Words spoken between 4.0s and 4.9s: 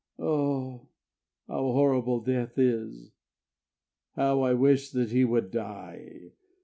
How I wish